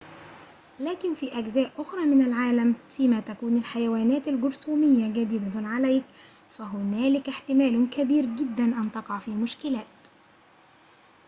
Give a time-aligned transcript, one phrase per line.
[0.79, 6.03] لكن في أجزاء أخرى من العالم فيما تكون الحيوانات الجرثومية جديدة عليك
[6.49, 10.07] فهنالك احتمال كبير جداً أن تقع في مشكلات